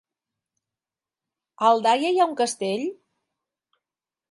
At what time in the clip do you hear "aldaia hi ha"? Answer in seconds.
1.75-2.29